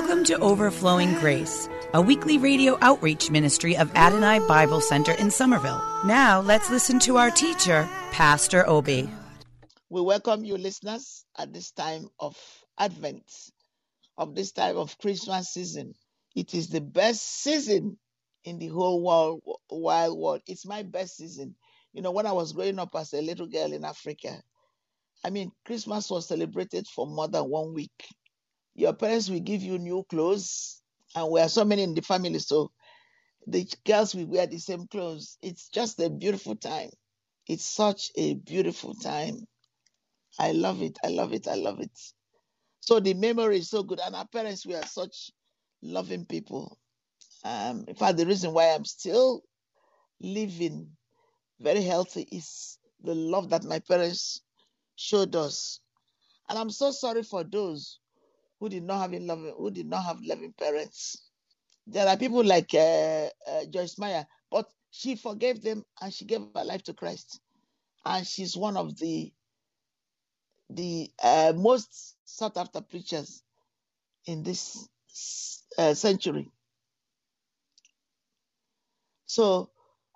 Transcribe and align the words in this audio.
Welcome 0.00 0.24
to 0.24 0.38
Overflowing 0.38 1.12
Grace, 1.16 1.68
a 1.92 2.00
weekly 2.00 2.38
radio 2.38 2.78
outreach 2.80 3.30
ministry 3.30 3.76
of 3.76 3.94
Adonai 3.94 4.38
Bible 4.48 4.80
Center 4.80 5.12
in 5.12 5.30
Somerville. 5.30 5.82
Now 6.06 6.40
let's 6.40 6.70
listen 6.70 6.98
to 7.00 7.18
our 7.18 7.30
teacher, 7.30 7.86
Pastor 8.10 8.66
Obi. 8.66 9.10
We 9.90 10.00
welcome 10.00 10.42
you, 10.42 10.56
listeners, 10.56 11.26
at 11.36 11.52
this 11.52 11.72
time 11.72 12.08
of 12.18 12.34
Advent, 12.78 13.30
of 14.16 14.34
this 14.34 14.52
time 14.52 14.78
of 14.78 14.96
Christmas 14.96 15.50
season. 15.50 15.92
It 16.34 16.54
is 16.54 16.70
the 16.70 16.80
best 16.80 17.42
season 17.42 17.98
in 18.44 18.58
the 18.58 18.68
whole 18.68 19.04
world, 19.04 19.42
wild 19.68 20.18
world. 20.18 20.40
It's 20.46 20.64
my 20.64 20.82
best 20.82 21.18
season. 21.18 21.54
You 21.92 22.00
know, 22.00 22.10
when 22.10 22.24
I 22.24 22.32
was 22.32 22.54
growing 22.54 22.78
up 22.78 22.94
as 22.96 23.12
a 23.12 23.20
little 23.20 23.46
girl 23.46 23.70
in 23.74 23.84
Africa, 23.84 24.40
I 25.22 25.28
mean, 25.28 25.52
Christmas 25.66 26.08
was 26.08 26.26
celebrated 26.26 26.86
for 26.86 27.06
more 27.06 27.28
than 27.28 27.44
one 27.50 27.74
week. 27.74 28.08
Your 28.80 28.94
parents 28.94 29.28
will 29.28 29.40
give 29.40 29.62
you 29.62 29.76
new 29.76 30.04
clothes, 30.08 30.80
and 31.14 31.30
we 31.30 31.38
are 31.40 31.50
so 31.50 31.66
many 31.66 31.82
in 31.82 31.94
the 31.94 32.00
family, 32.00 32.38
so 32.38 32.72
the 33.46 33.68
girls 33.84 34.14
will 34.14 34.24
wear 34.24 34.46
the 34.46 34.56
same 34.56 34.86
clothes. 34.86 35.36
It's 35.42 35.68
just 35.68 36.00
a 36.00 36.08
beautiful 36.08 36.56
time. 36.56 36.88
It's 37.46 37.62
such 37.62 38.10
a 38.16 38.36
beautiful 38.36 38.94
time. 38.94 39.46
I 40.38 40.52
love 40.52 40.80
it. 40.80 40.96
I 41.04 41.08
love 41.08 41.34
it. 41.34 41.46
I 41.46 41.56
love 41.56 41.80
it. 41.80 41.90
So 42.80 43.00
the 43.00 43.12
memory 43.12 43.58
is 43.58 43.68
so 43.68 43.82
good, 43.82 44.00
and 44.00 44.16
our 44.16 44.26
parents 44.26 44.64
were 44.64 44.80
such 44.86 45.30
loving 45.82 46.24
people. 46.24 46.78
Um, 47.44 47.84
in 47.86 47.94
fact, 47.94 48.16
the 48.16 48.24
reason 48.24 48.54
why 48.54 48.68
I'm 48.70 48.86
still 48.86 49.42
living 50.22 50.88
very 51.60 51.82
healthy 51.82 52.26
is 52.32 52.78
the 53.02 53.14
love 53.14 53.50
that 53.50 53.62
my 53.62 53.80
parents 53.80 54.40
showed 54.96 55.36
us. 55.36 55.80
And 56.48 56.58
I'm 56.58 56.70
so 56.70 56.92
sorry 56.92 57.22
for 57.22 57.44
those 57.44 58.00
who 58.60 58.68
did 58.68 58.84
not 58.84 59.00
have 59.00 59.12
loving, 59.22 59.54
who 59.58 59.70
did 59.70 59.86
not 59.88 60.04
have 60.04 60.18
loving 60.22 60.52
parents. 60.52 61.22
There 61.86 62.06
are 62.06 62.16
people 62.16 62.44
like 62.44 62.72
uh, 62.74 63.28
uh, 63.48 63.64
Joyce 63.70 63.98
Meyer, 63.98 64.26
but 64.50 64.70
she 64.90 65.16
forgave 65.16 65.62
them 65.62 65.84
and 66.00 66.12
she 66.14 66.26
gave 66.26 66.42
her 66.54 66.64
life 66.64 66.84
to 66.84 66.94
Christ, 66.94 67.40
and 68.04 68.26
she's 68.26 68.56
one 68.56 68.76
of 68.76 68.98
the 68.98 69.32
the 70.70 71.10
uh, 71.22 71.52
most 71.56 72.16
sought 72.24 72.56
after 72.56 72.80
preachers 72.80 73.42
in 74.26 74.42
this 74.42 74.88
uh, 75.78 75.94
century. 75.94 76.50
So 79.26 79.70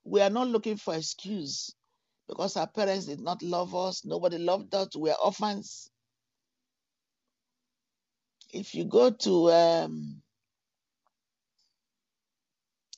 we 0.04 0.20
are 0.20 0.30
not 0.30 0.48
looking 0.48 0.76
for 0.76 0.94
excuse 0.94 1.74
because 2.28 2.56
our 2.56 2.66
parents 2.66 3.06
did 3.06 3.20
not 3.20 3.42
love 3.42 3.74
us, 3.74 4.04
nobody 4.04 4.38
loved 4.38 4.74
us, 4.74 4.96
we 4.96 5.10
are 5.10 5.18
orphans. 5.24 5.90
If 8.54 8.76
you 8.76 8.86
go 8.86 9.10
to 9.10 9.52
um, 9.52 10.22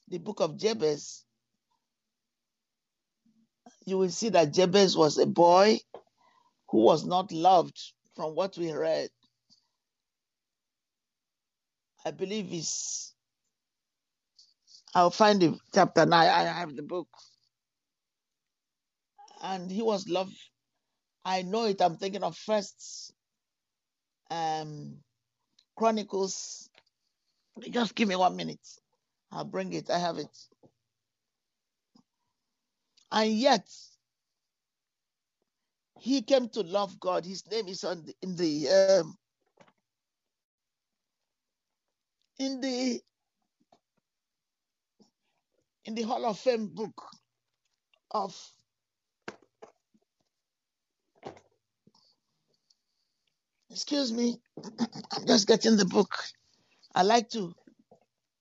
the 0.09 0.19
book 0.19 0.41
of 0.41 0.59
Jabez, 0.59 1.25
you 3.87 3.99
will 3.99 4.11
see 4.11 4.28
that 4.31 4.53
Jabez 4.55 4.97
was 4.97 5.19
a 5.19 5.27
boy 5.27 5.78
who 6.71 6.81
was 6.83 7.06
not 7.06 7.33
loved 7.33 7.78
from 8.16 8.34
what 8.37 8.59
we 8.59 8.72
read. 8.72 9.09
I 12.05 12.12
believe 12.12 12.53
is 12.53 13.15
I'll 14.95 15.11
find 15.11 15.41
the 15.43 15.59
chapter 15.75 16.06
now. 16.06 16.19
I 16.19 16.45
have 16.45 16.77
the 16.77 16.83
book. 16.83 17.09
And 19.43 19.71
he 19.71 19.83
was 19.83 20.09
loved. 20.09 20.37
I 21.25 21.43
know 21.43 21.66
it. 21.66 21.83
I'm 21.83 21.97
thinking 21.97 22.22
of 22.22 22.37
first 22.37 23.12
um 24.31 24.99
Chronicles. 25.77 26.71
Just 27.71 27.95
give 27.95 28.09
me 28.09 28.17
one 28.17 28.37
minute. 28.37 28.67
I'll 29.33 29.45
bring 29.45 29.73
it. 29.73 29.91
I 29.91 29.99
have 29.99 30.19
it. 30.19 30.37
And 33.13 33.33
yet 33.33 33.67
he 36.01 36.23
came 36.23 36.49
to 36.51 36.63
love 36.63 36.99
God. 37.01 37.25
His 37.25 37.49
name 37.51 37.69
is 37.69 37.85
on 37.85 38.05
the, 38.05 38.15
in 38.23 38.37
the 38.37 38.69
um, 39.01 39.17
in 42.39 42.61
the 42.61 43.01
in 45.85 45.95
the 45.95 46.03
Hall 46.03 46.25
of 46.27 46.39
Fame 46.39 46.69
book 46.69 47.03
of 48.11 48.37
excuse 53.77 54.11
me, 54.11 54.41
I'm 55.13 55.27
just 55.27 55.47
getting 55.47 55.77
the 55.77 55.85
book. 55.85 56.11
I 56.95 57.03
like 57.03 57.29
to 57.33 57.55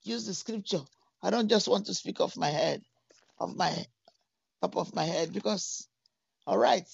use 0.04 0.26
the 0.26 0.34
scripture. 0.34 0.80
I 1.22 1.30
don't 1.30 1.50
just 1.50 1.68
want 1.68 1.88
to 1.88 1.94
speak 1.94 2.22
off 2.22 2.38
my 2.38 2.50
head, 2.50 2.82
of 3.38 3.58
my 3.58 3.86
top 4.62 4.78
of 4.78 4.96
my 4.96 5.04
head, 5.04 5.34
because 5.34 5.90
all 6.48 6.58
right, 6.58 6.88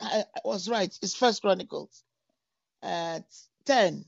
I, 0.00 0.24
I 0.36 0.40
was 0.44 0.68
right. 0.68 0.92
It's 1.02 1.14
First 1.14 1.42
Chronicles 1.42 2.02
at 2.82 3.26
ten. 3.64 4.04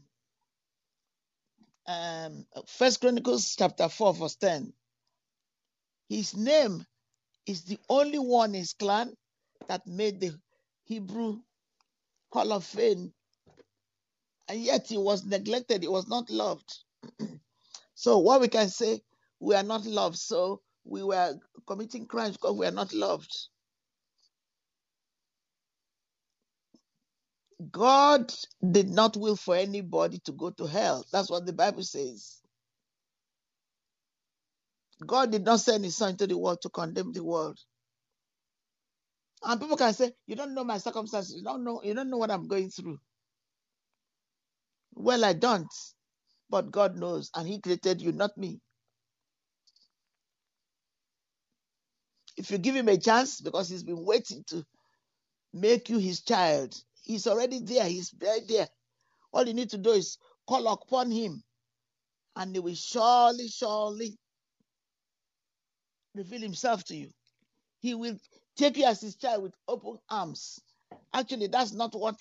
Um, 1.87 2.45
First 2.67 3.01
Chronicles 3.01 3.55
chapter 3.57 3.89
four, 3.89 4.15
verse 4.15 4.35
ten. 4.35 4.73
His 6.09 6.37
name 6.37 6.85
is 7.47 7.63
the 7.63 7.79
only 7.89 8.19
one 8.19 8.51
in 8.51 8.63
his 8.63 8.73
clan 8.73 9.15
that 9.69 9.87
made 9.87 10.21
the 10.21 10.33
Hebrew 10.87 11.39
Hall 12.33 12.53
of 12.53 12.65
Fame, 12.65 13.13
and 14.49 14.61
yet 14.61 14.87
he 14.89 14.99
was 14.99 15.25
neglected. 15.27 15.83
He 15.83 15.89
was 15.89 16.09
not 16.09 16.31
loved. 16.31 16.79
so 17.95 18.19
what 18.19 18.41
we 18.41 18.49
can 18.49 18.69
say, 18.69 19.03
we 19.41 19.55
are 19.57 19.62
not 19.65 19.87
loved. 19.87 20.19
So 20.19 20.62
we 20.84 21.03
were 21.05 21.34
committing 21.67 22.07
crimes 22.07 22.37
because 22.37 22.56
we 22.56 22.67
are 22.67 22.73
not 22.73 22.93
loved. 22.95 23.35
God 27.73 28.33
did 28.73 28.91
not 28.91 29.17
will 29.17 29.37
for 29.37 29.56
anybody 29.56 30.21
to 30.27 30.33
go 30.33 30.51
to 30.51 30.67
hell. 30.67 31.05
That's 31.12 31.31
what 31.31 31.47
the 31.47 31.53
Bible 31.55 31.85
says. 31.85 32.41
God 35.06 35.33
did 35.33 35.45
not 35.45 35.61
send 35.61 35.85
his 35.85 35.97
son 35.97 36.11
into 36.12 36.27
the 36.27 36.39
world 36.39 36.62
to 36.62 36.71
condemn 36.71 37.12
the 37.12 37.25
world. 37.25 37.59
And 39.45 39.61
people 39.61 39.77
can 39.77 39.95
say, 39.95 40.12
You 40.27 40.37
don't 40.37 40.55
know 40.55 40.65
my 40.65 40.79
circumstances, 40.79 41.37
you 41.37 41.45
don't 41.45 41.65
know, 41.65 41.83
you 41.85 41.95
don't 41.95 42.11
know 42.11 42.19
what 42.19 42.31
I'm 42.33 42.49
going 42.49 42.71
through. 42.71 42.99
Well, 44.97 45.25
I 45.25 45.34
don't. 45.34 45.73
But 46.51 46.73
God 46.73 46.97
knows, 46.97 47.31
and 47.37 47.49
He 47.49 47.61
created 47.61 48.03
you, 48.03 48.12
not 48.12 48.37
me. 48.38 48.61
If 52.37 52.50
you 52.50 52.59
give 52.59 52.76
him 52.76 52.88
a 52.88 52.99
chance, 52.99 53.41
because 53.41 53.69
he's 53.70 53.85
been 53.85 54.05
waiting 54.05 54.44
to 54.49 54.65
make 55.55 55.88
you 55.91 55.99
his 55.99 56.23
child, 56.23 56.75
he's 57.03 57.26
already 57.26 57.61
there, 57.61 57.87
he's 57.88 58.15
right 58.23 58.43
there. 58.49 58.69
All 59.32 59.47
you 59.47 59.55
need 59.55 59.70
to 59.70 59.79
do 59.79 59.91
is 59.93 60.19
call 60.49 60.67
upon 60.69 61.11
him, 61.11 61.43
and 62.37 62.55
he 62.55 62.61
will 62.61 62.75
surely, 62.75 63.49
surely 63.49 64.19
reveal 66.15 66.41
himself 66.43 66.85
to 66.85 66.97
you. 66.97 67.11
He 67.81 67.94
will 67.94 68.19
take 68.56 68.79
you 68.79 68.85
as 68.87 69.00
his 69.00 69.17
child 69.17 69.44
with 69.44 69.55
open 69.69 69.99
arms. 70.11 70.61
Actually, 71.15 71.49
that's 71.49 71.73
not 71.73 71.94
what 71.94 72.20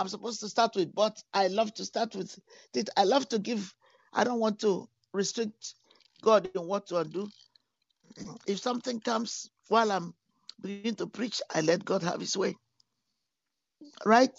I'm 0.00 0.08
supposed 0.08 0.40
to 0.40 0.48
start 0.48 0.74
with, 0.76 0.94
but 0.94 1.22
I 1.34 1.48
love 1.48 1.74
to 1.74 1.84
start 1.84 2.14
with 2.14 2.38
it. 2.72 2.88
I 2.96 3.04
love 3.04 3.28
to 3.28 3.38
give, 3.38 3.74
I 4.14 4.24
don't 4.24 4.40
want 4.40 4.58
to 4.60 4.88
restrict 5.12 5.74
God 6.22 6.48
in 6.54 6.66
what 6.66 6.86
to 6.86 7.04
do. 7.04 7.28
If 8.46 8.60
something 8.60 9.00
comes 9.00 9.50
while 9.68 9.92
I'm 9.92 10.14
beginning 10.62 10.94
to 10.96 11.06
preach, 11.06 11.42
I 11.54 11.60
let 11.60 11.84
God 11.84 12.02
have 12.02 12.18
his 12.18 12.34
way. 12.34 12.56
Right? 14.06 14.32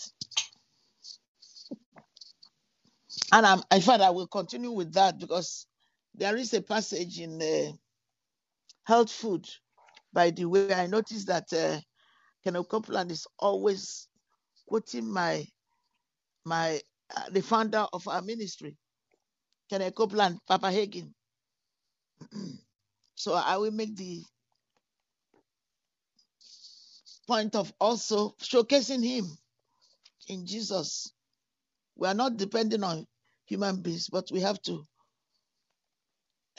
And 3.32 3.46
I'm, 3.46 3.62
in 3.72 3.82
fact, 3.82 4.02
I 4.02 4.10
will 4.10 4.28
continue 4.28 4.72
with 4.72 4.94
that 4.94 5.20
because 5.20 5.68
there 6.16 6.38
is 6.38 6.56
a 6.56 6.62
passage 6.64 7.20
in 7.20 7.40
uh, 7.40 7.72
Health 8.84 9.12
Food. 9.12 9.46
By 10.12 10.32
the 10.32 10.46
way, 10.46 10.74
I 10.74 10.88
noticed 10.88 11.28
that 11.28 11.54
uh, 11.54 11.80
Kenneth 12.44 12.68
Copeland 12.68 13.12
is 13.12 13.28
always 13.38 14.08
quoting 14.72 15.12
my 15.12 15.46
my 16.46 16.80
uh, 17.14 17.30
the 17.32 17.42
founder 17.42 17.86
of 17.92 18.08
our 18.08 18.22
ministry, 18.22 18.78
Kenneth 19.70 19.96
Copeland, 19.96 20.40
Papa 20.48 20.68
Hagin. 20.68 21.12
so 23.16 23.34
I 23.34 23.58
will 23.58 23.72
make 23.72 23.98
the 23.98 24.24
point 27.28 27.54
of 27.56 27.74
also 27.82 28.34
showcasing 28.42 29.04
him 29.04 29.26
in 30.30 30.46
Jesus. 30.46 31.12
We 31.98 32.08
are 32.08 32.14
not 32.14 32.38
depending 32.38 32.86
on 32.86 33.06
human 33.46 33.82
beings, 33.82 34.08
but 34.10 34.32
we 34.32 34.40
have 34.40 34.62
to 34.62 34.86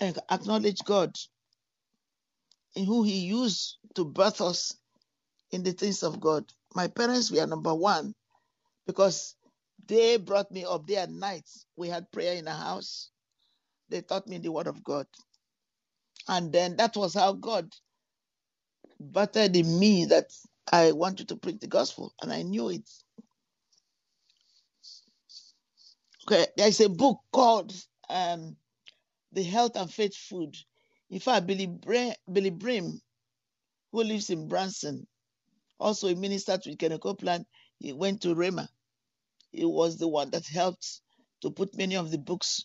eh, 0.00 0.12
acknowledge 0.30 0.80
God 0.84 1.16
in 2.74 2.84
who 2.84 3.04
He 3.04 3.20
used 3.20 3.78
to 3.94 4.04
birth 4.04 4.42
us 4.42 4.76
in 5.50 5.62
the 5.62 5.72
things 5.72 6.02
of 6.02 6.20
God. 6.20 6.44
My 6.74 6.88
parents 6.88 7.30
were 7.32 7.46
number 7.46 7.74
one 7.74 8.14
because 8.86 9.36
they 9.86 10.18
brought 10.18 10.50
me 10.52 10.64
up 10.64 10.86
day 10.86 10.96
and 10.96 11.20
night. 11.20 11.48
We 11.76 11.88
had 11.88 12.12
prayer 12.12 12.34
in 12.36 12.46
the 12.46 12.52
house. 12.52 13.10
They 13.90 14.02
taught 14.02 14.28
me 14.28 14.38
the 14.38 14.52
word 14.52 14.68
of 14.68 14.84
God. 14.84 15.06
And 16.28 16.52
then 16.52 16.76
that 16.76 16.96
was 16.96 17.14
how 17.14 17.34
God 17.34 17.70
buttered 19.00 19.56
in 19.56 19.78
me 19.78 20.06
that 20.06 20.26
I 20.72 20.92
wanted 20.92 21.28
to 21.28 21.36
preach 21.36 21.60
the 21.60 21.66
gospel, 21.68 22.14
and 22.22 22.32
I 22.32 22.42
knew 22.42 22.70
it. 22.70 22.88
Okay, 26.26 26.46
there's 26.56 26.80
a 26.80 26.88
book 26.88 27.20
called 27.32 27.74
um, 28.10 28.56
The 29.32 29.42
Health 29.44 29.76
and 29.76 29.92
Faith 29.92 30.16
Food. 30.16 30.56
In 31.10 31.20
fact, 31.20 31.46
Billy, 31.46 31.66
Bra- 31.66 32.14
Billye 32.30 32.58
Brim, 32.58 33.00
who 33.92 34.04
lives 34.04 34.30
in 34.30 34.48
Branson, 34.48 35.06
also 35.82 36.08
a 36.08 36.14
minister 36.14 36.56
to 36.56 36.76
Kenneth 36.76 37.00
Copeland, 37.00 37.44
he 37.78 37.92
went 37.92 38.22
to 38.22 38.34
Rhema. 38.34 38.68
He 39.50 39.64
was 39.64 39.98
the 39.98 40.08
one 40.08 40.30
that 40.30 40.46
helped 40.46 41.00
to 41.42 41.50
put 41.50 41.76
many 41.76 41.96
of 41.96 42.10
the 42.10 42.18
books 42.18 42.64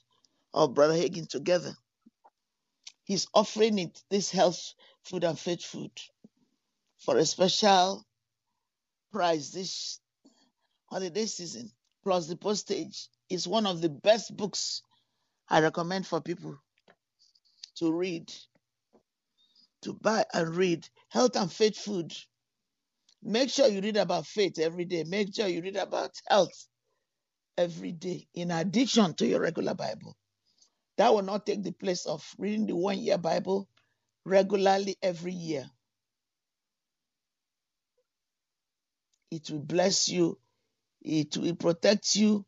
of 0.53 0.73
Brother 0.73 0.93
Hagin 0.93 1.27
together. 1.27 1.73
He's 3.03 3.27
offering 3.33 3.79
it, 3.79 4.01
this 4.09 4.29
health 4.31 4.73
food 5.03 5.23
and 5.23 5.37
faith 5.37 5.63
food, 5.63 5.91
for 6.99 7.17
a 7.17 7.25
special 7.25 8.05
price 9.11 9.49
this 9.49 9.99
holiday 10.89 11.25
season, 11.25 11.71
plus 12.03 12.27
the 12.27 12.35
postage. 12.35 13.07
It's 13.29 13.47
one 13.47 13.65
of 13.65 13.81
the 13.81 13.89
best 13.89 14.35
books 14.35 14.81
I 15.49 15.61
recommend 15.61 16.05
for 16.07 16.21
people 16.21 16.57
to 17.77 17.91
read, 17.91 18.31
to 19.83 19.93
buy 19.93 20.25
and 20.33 20.55
read. 20.55 20.87
Health 21.09 21.35
and 21.35 21.51
faith 21.51 21.77
food. 21.77 22.13
Make 23.27 23.51
sure 23.51 23.67
you 23.69 23.81
read 23.81 23.97
about 23.97 24.27
faith 24.27 24.59
every 24.59 24.85
day. 24.85 25.05
Make 25.05 25.35
sure 25.35 25.47
you 25.47 25.61
read 25.61 25.77
about 25.77 26.11
health 26.29 26.67
every 27.57 27.93
day, 27.93 28.27
in 28.35 28.51
addition 28.51 29.15
to 29.15 29.27
your 29.27 29.41
regular 29.41 29.75
Bible. 29.75 30.17
That 30.97 31.13
will 31.13 31.23
not 31.23 31.45
take 31.45 31.63
the 31.63 31.73
place 31.73 32.05
of 32.05 32.25
reading 32.39 32.67
the 32.67 32.75
one 32.75 32.99
year 32.99 33.17
Bible 33.17 33.69
regularly 34.25 34.97
every 35.01 35.33
year. 35.33 35.65
It 39.31 39.49
will 39.51 39.59
bless 39.61 40.09
you, 40.09 40.39
it 41.01 41.37
will 41.37 41.55
protect 41.55 42.15
you. 42.15 42.45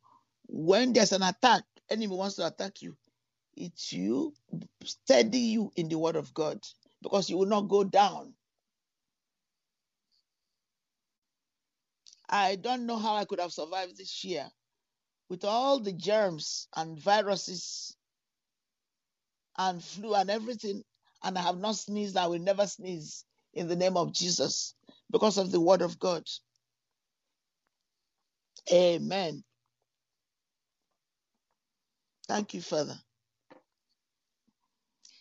When 0.47 0.93
there's 0.93 1.13
an 1.13 1.23
attack, 1.23 1.63
enemy 1.89 2.15
wants 2.15 2.35
to 2.37 2.47
attack 2.47 2.81
you, 2.81 2.97
it 3.55 3.73
will 3.93 4.33
steady 4.83 5.39
you 5.39 5.71
in 5.75 5.89
the 5.89 5.97
word 5.99 6.17
of 6.17 6.33
God 6.33 6.59
because 7.01 7.29
you 7.29 7.37
will 7.37 7.47
not 7.47 7.69
go 7.69 7.83
down. 7.83 8.33
I 12.29 12.57
don't 12.57 12.85
know 12.87 12.97
how 12.97 13.15
I 13.15 13.25
could 13.25 13.39
have 13.41 13.53
survived 13.53 13.97
this 13.97 14.23
year 14.23 14.47
with 15.29 15.45
all 15.45 15.79
the 15.79 15.93
germs 15.93 16.67
and 16.75 16.99
viruses 16.99 17.95
and 19.57 19.83
flu 19.83 20.15
and 20.15 20.29
everything, 20.29 20.83
and 21.23 21.37
I 21.37 21.41
have 21.41 21.59
not 21.59 21.75
sneezed. 21.75 22.17
I 22.17 22.27
will 22.27 22.39
never 22.39 22.67
sneeze 22.67 23.25
in 23.53 23.67
the 23.67 23.75
name 23.75 23.97
of 23.97 24.13
Jesus 24.13 24.75
because 25.11 25.37
of 25.37 25.51
the 25.51 25.61
word 25.61 25.81
of 25.81 25.99
God. 25.99 26.23
Amen. 28.73 29.43
Thank 32.27 32.53
you, 32.53 32.61
Father. 32.61 32.95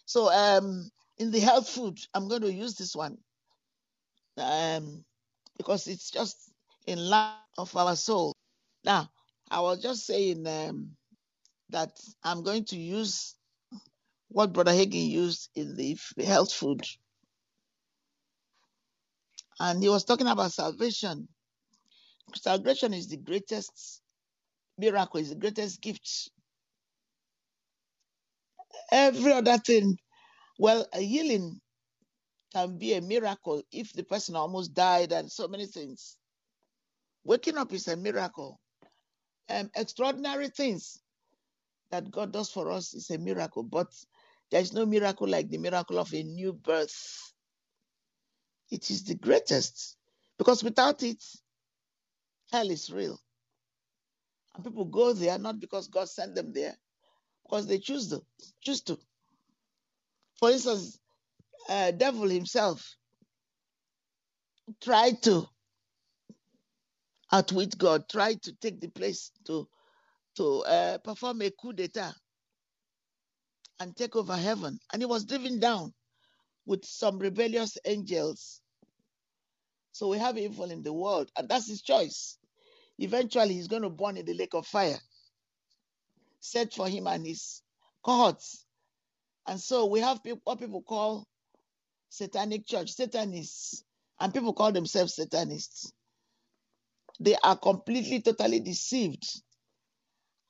So, 0.06 0.32
um, 0.32 0.90
in 1.18 1.30
the 1.30 1.40
health 1.40 1.68
food, 1.68 1.98
I'm 2.14 2.28
going 2.28 2.42
to 2.42 2.52
use 2.52 2.74
this 2.74 2.96
one 2.96 3.18
um, 4.38 5.04
because 5.58 5.86
it's 5.88 6.10
just 6.10 6.47
in 6.88 7.10
line 7.10 7.34
of 7.58 7.76
our 7.76 7.94
soul. 7.94 8.34
Now, 8.84 9.10
I 9.50 9.60
was 9.60 9.82
just 9.82 10.06
saying 10.06 10.46
um, 10.46 10.96
that 11.70 11.90
I'm 12.24 12.42
going 12.42 12.64
to 12.66 12.76
use 12.78 13.34
what 14.28 14.52
Brother 14.54 14.72
Hagin 14.72 15.10
used 15.10 15.50
in 15.54 15.76
the 15.76 15.96
health 16.24 16.52
food. 16.52 16.82
And 19.60 19.82
he 19.82 19.88
was 19.90 20.04
talking 20.04 20.26
about 20.28 20.52
salvation. 20.52 21.28
Salvation 22.34 22.94
is 22.94 23.08
the 23.08 23.18
greatest 23.18 24.00
miracle, 24.78 25.20
is 25.20 25.30
the 25.30 25.36
greatest 25.36 25.82
gift. 25.82 26.30
Every 28.92 29.32
other 29.32 29.58
thing, 29.58 29.98
well, 30.58 30.86
a 30.94 31.00
healing 31.00 31.60
can 32.54 32.78
be 32.78 32.94
a 32.94 33.02
miracle 33.02 33.62
if 33.72 33.92
the 33.94 34.04
person 34.04 34.36
almost 34.36 34.74
died 34.74 35.12
and 35.12 35.30
so 35.30 35.48
many 35.48 35.66
things. 35.66 36.17
Waking 37.28 37.58
up 37.58 37.74
is 37.74 37.86
a 37.88 37.96
miracle. 37.96 38.58
Um, 39.50 39.70
extraordinary 39.76 40.48
things 40.48 40.98
that 41.90 42.10
God 42.10 42.32
does 42.32 42.50
for 42.50 42.70
us 42.70 42.94
is 42.94 43.10
a 43.10 43.18
miracle, 43.18 43.62
but 43.62 43.88
there 44.50 44.62
is 44.62 44.72
no 44.72 44.86
miracle 44.86 45.28
like 45.28 45.50
the 45.50 45.58
miracle 45.58 45.98
of 45.98 46.10
a 46.14 46.22
new 46.22 46.54
birth. 46.54 47.34
It 48.70 48.90
is 48.90 49.04
the 49.04 49.14
greatest 49.14 49.98
because 50.38 50.64
without 50.64 51.02
it, 51.02 51.22
hell 52.50 52.70
is 52.70 52.90
real. 52.90 53.20
And 54.54 54.64
people 54.64 54.86
go 54.86 55.12
there 55.12 55.38
not 55.38 55.60
because 55.60 55.88
God 55.88 56.08
sent 56.08 56.34
them 56.34 56.54
there, 56.54 56.76
because 57.42 57.66
they 57.66 57.76
choose 57.78 58.08
to. 58.08 58.22
Choose 58.62 58.80
to. 58.84 58.98
For 60.38 60.50
instance, 60.50 60.98
uh, 61.68 61.90
devil 61.90 62.30
himself 62.30 62.96
tried 64.80 65.22
to 65.24 65.46
outwit 67.32 67.78
God, 67.78 68.08
tried 68.08 68.42
to 68.42 68.54
take 68.54 68.80
the 68.80 68.88
place 68.88 69.30
to 69.46 69.68
to 70.36 70.62
uh, 70.64 70.98
perform 70.98 71.42
a 71.42 71.50
coup 71.50 71.72
d'état 71.74 72.14
and 73.80 73.96
take 73.96 74.16
over 74.16 74.36
heaven, 74.36 74.78
and 74.92 75.02
he 75.02 75.06
was 75.06 75.24
driven 75.24 75.60
down 75.60 75.92
with 76.66 76.84
some 76.84 77.18
rebellious 77.18 77.78
angels. 77.86 78.60
So 79.92 80.08
we 80.08 80.18
have 80.18 80.38
evil 80.38 80.70
in 80.70 80.82
the 80.82 80.92
world, 80.92 81.30
and 81.36 81.48
that's 81.48 81.68
his 81.68 81.82
choice. 81.82 82.38
Eventually, 82.98 83.54
he's 83.54 83.68
going 83.68 83.82
to 83.82 83.90
burn 83.90 84.16
in 84.16 84.26
the 84.26 84.34
lake 84.34 84.54
of 84.54 84.66
fire, 84.66 84.98
set 86.40 86.74
for 86.74 86.88
him 86.88 87.06
and 87.08 87.26
his 87.26 87.62
cohorts. 88.04 88.66
And 89.46 89.60
so 89.60 89.86
we 89.86 90.00
have 90.00 90.22
peop- 90.22 90.40
what 90.44 90.60
people 90.60 90.82
call 90.82 91.26
satanic 92.10 92.66
church, 92.66 92.92
Satanists, 92.92 93.84
and 94.20 94.34
people 94.34 94.54
call 94.54 94.72
themselves 94.72 95.14
Satanists. 95.16 95.92
They 97.20 97.36
are 97.42 97.56
completely, 97.58 98.22
totally 98.22 98.60
deceived. 98.60 99.24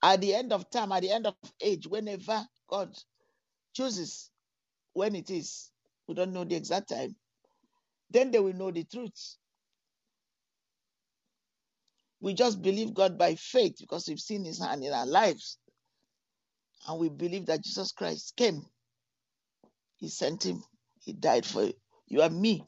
At 0.02 0.20
the 0.20 0.34
end 0.34 0.52
of 0.52 0.70
time, 0.70 0.92
at 0.92 1.02
the 1.02 1.12
end 1.12 1.26
of 1.26 1.36
age, 1.62 1.86
whenever 1.86 2.46
God 2.68 2.94
chooses 3.74 4.30
when 4.94 5.16
it 5.16 5.30
is, 5.30 5.70
we 6.08 6.14
don't 6.14 6.32
know 6.32 6.44
the 6.44 6.56
exact 6.56 6.90
time, 6.90 7.16
then 8.10 8.30
they 8.30 8.40
will 8.40 8.54
know 8.54 8.70
the 8.70 8.84
truth. 8.84 9.36
We 12.20 12.34
just 12.34 12.62
believe 12.62 12.94
God 12.94 13.18
by 13.18 13.36
faith 13.36 13.76
because 13.80 14.08
we've 14.08 14.20
seen 14.20 14.44
his 14.44 14.60
hand 14.60 14.84
in 14.84 14.92
our 14.92 15.06
lives. 15.06 15.58
And 16.88 16.98
we 17.00 17.10
believe 17.10 17.46
that 17.46 17.64
Jesus 17.64 17.92
Christ 17.92 18.34
came. 18.36 18.62
He 19.98 20.08
sent 20.08 20.44
him. 20.46 20.62
He 21.00 21.12
died 21.14 21.46
for 21.46 21.70
you 22.08 22.22
and 22.22 22.40
me. 22.40 22.64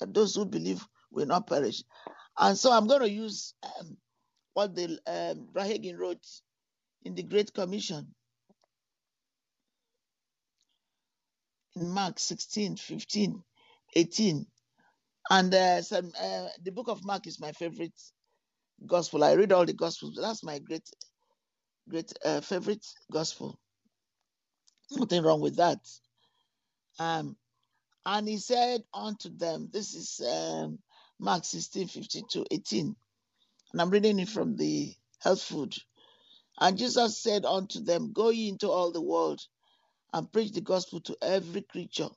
That 0.00 0.14
those 0.14 0.34
who 0.36 0.46
believe 0.46 0.86
will 1.12 1.26
not 1.26 1.48
perish. 1.48 1.82
And 2.38 2.58
so 2.58 2.72
I'm 2.72 2.86
going 2.88 3.02
to 3.02 3.10
use 3.10 3.54
um, 3.64 3.96
what 4.54 4.74
the 4.74 4.98
um, 5.06 5.48
Brahagin 5.52 5.98
wrote 5.98 6.26
in 7.04 7.14
the 7.14 7.22
Great 7.24 7.52
Commission 7.54 8.14
in 11.76 11.88
Mark 11.90 12.18
16, 12.18 12.76
15, 12.76 13.42
18. 13.96 14.46
And 15.30 15.54
uh, 15.54 15.82
some, 15.82 16.12
uh, 16.20 16.48
the 16.62 16.72
book 16.72 16.88
of 16.88 17.04
Mark 17.04 17.26
is 17.26 17.40
my 17.40 17.52
favorite 17.52 17.94
gospel. 18.86 19.24
I 19.24 19.34
read 19.34 19.52
all 19.52 19.66
the 19.66 19.74
gospels, 19.74 20.14
but 20.16 20.22
that's 20.22 20.44
my 20.44 20.58
great 20.60 20.88
great 21.88 22.12
uh, 22.24 22.40
favorite 22.40 22.86
gospel. 23.12 23.58
Nothing 24.92 25.22
wrong 25.22 25.40
with 25.40 25.56
that. 25.56 25.80
Um, 26.98 27.36
and 28.06 28.28
he 28.28 28.38
said 28.38 28.82
unto 28.94 29.30
them, 29.36 29.70
this 29.72 29.94
is 29.94 30.20
um, 30.26 30.78
Mark 31.22 31.44
16, 31.44 31.86
15 31.86 32.24
to 32.30 32.44
18. 32.50 32.96
And 33.72 33.80
I'm 33.80 33.90
reading 33.90 34.18
it 34.18 34.28
from 34.28 34.56
the 34.56 34.92
health 35.20 35.40
food. 35.40 35.72
And 36.58 36.76
Jesus 36.76 37.16
said 37.16 37.44
unto 37.46 37.78
them, 37.80 38.12
Go 38.12 38.30
ye 38.30 38.48
into 38.48 38.68
all 38.68 38.90
the 38.90 39.00
world 39.00 39.40
and 40.12 40.30
preach 40.32 40.50
the 40.52 40.60
gospel 40.60 41.00
to 41.02 41.16
every 41.22 41.62
creature. 41.62 42.08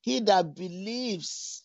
He 0.00 0.20
that 0.20 0.54
believes, 0.54 1.62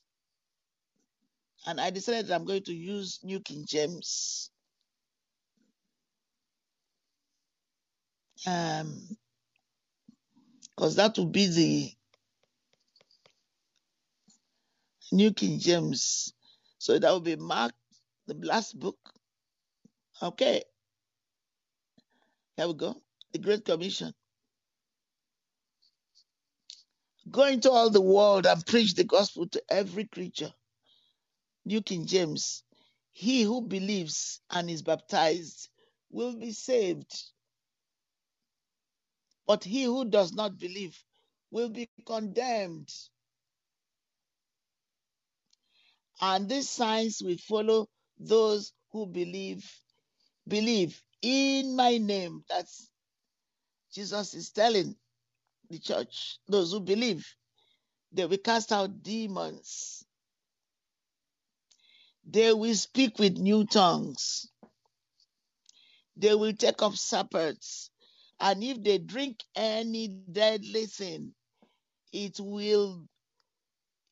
and 1.66 1.80
I 1.80 1.90
decided 1.90 2.30
I'm 2.32 2.46
going 2.46 2.64
to 2.64 2.74
use 2.74 3.20
New 3.24 3.40
King 3.40 3.64
James. 3.66 4.52
Um, 8.46 9.08
because 10.76 10.98
that 10.98 11.18
will 11.18 11.28
be 11.28 11.48
the 11.48 11.92
New 15.14 15.32
King 15.34 15.60
James. 15.60 16.34
So 16.80 17.00
that 17.00 17.12
will 17.12 17.20
be 17.22 17.36
Mark, 17.38 17.74
the 18.28 18.36
last 18.36 18.80
book. 18.80 18.98
Okay. 20.22 20.64
Here 22.58 22.68
we 22.68 22.74
go. 22.76 22.96
The 23.34 23.40
Great 23.40 23.66
Commission. 23.66 24.14
Go 27.32 27.46
into 27.46 27.72
all 27.72 27.90
the 27.92 28.02
world 28.02 28.46
and 28.48 28.66
preach 28.66 28.96
the 28.96 29.04
gospel 29.06 29.48
to 29.50 29.64
every 29.70 30.06
creature. 30.06 30.54
New 31.66 31.82
King 31.82 32.06
James. 32.08 32.64
He 33.12 33.44
who 33.44 33.62
believes 33.62 34.42
and 34.52 34.70
is 34.70 34.82
baptized 34.82 35.70
will 36.12 36.36
be 36.36 36.52
saved. 36.54 37.14
But 39.48 39.64
he 39.64 39.84
who 39.84 40.06
does 40.06 40.34
not 40.34 40.58
believe 40.60 40.98
will 41.52 41.70
be 41.70 41.90
condemned. 42.06 42.92
And 46.24 46.48
these 46.48 46.70
signs 46.70 47.22
will 47.22 47.36
follow 47.38 47.90
those 48.18 48.72
who 48.94 49.06
believe. 49.06 49.70
Believe 50.48 51.02
in 51.22 51.76
my 51.76 51.98
name. 51.98 52.46
That's 52.48 52.90
Jesus 53.94 54.34
is 54.34 54.50
telling 54.52 54.96
the 55.70 55.80
church, 55.80 56.40
those 56.48 56.72
who 56.72 56.80
believe, 56.80 57.28
they 58.14 58.26
will 58.26 58.38
cast 58.38 58.72
out 58.72 59.04
demons. 59.04 60.06
They 62.26 62.54
will 62.54 62.76
speak 62.76 63.20
with 63.20 63.38
new 63.38 63.66
tongues. 63.66 64.48
They 66.16 66.34
will 66.36 66.54
take 66.54 66.82
up 66.82 66.96
serpents. 66.96 67.92
And 68.40 68.64
if 68.64 68.82
they 68.82 68.98
drink 68.98 69.42
any 69.58 70.08
deadly 70.32 70.86
thing, 70.86 71.34
it 72.14 72.40
will 72.40 73.04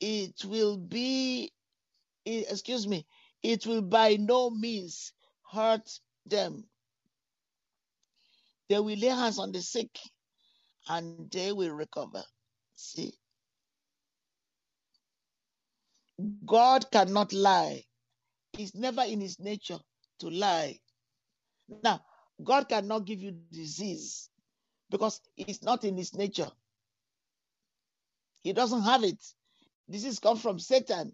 it 0.02 0.44
will 0.44 0.78
be 0.78 1.54
excuse 2.26 2.88
me, 2.88 3.06
it 3.44 3.66
will 3.66 3.82
by 3.82 4.18
no 4.20 4.50
means 4.50 5.14
hurt 5.52 5.90
them. 6.26 6.66
They 8.70 8.80
will 8.80 8.98
lay 8.98 9.08
hands 9.08 9.40
on 9.40 9.52
the 9.52 9.62
sick 9.62 10.00
and 10.90 11.30
they 11.32 11.52
will 11.52 11.72
recover. 11.72 12.24
See, 12.76 13.14
God 16.46 16.92
cannot 16.92 17.34
lie. 17.34 17.84
It's 18.58 18.76
never 18.76 19.04
in 19.04 19.22
his 19.22 19.40
nature 19.40 19.80
to 20.20 20.30
lie. 20.30 20.80
Now, 21.84 22.02
God 22.44 22.70
cannot 22.70 23.06
give 23.06 23.22
you 23.22 23.32
disease 23.52 24.30
because 24.90 25.22
it's 25.38 25.64
not 25.64 25.84
in 25.84 25.98
his 25.98 26.16
nature. 26.16 26.50
He 28.44 28.54
doesn't 28.54 28.84
have 28.84 29.04
it. 29.04 29.24
Disease 29.90 30.20
comes 30.20 30.42
from 30.42 30.60
Satan. 30.60 31.14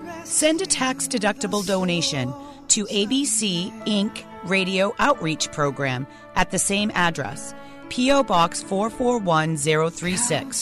send 0.23 0.61
a 0.61 0.65
tax 0.65 1.07
deductible 1.07 1.65
donation 1.65 2.33
to 2.69 2.85
ABC 2.85 3.71
Inc. 3.85 4.23
Radio 4.43 4.95
Outreach 4.97 5.51
Program 5.51 6.07
at 6.35 6.49
the 6.51 6.59
same 6.59 6.89
address, 6.95 7.53
P.O. 7.89 8.23
Box 8.23 8.63
441036, 8.63 10.55